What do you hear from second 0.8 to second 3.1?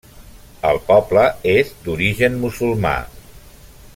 poble és d'origen musulmà.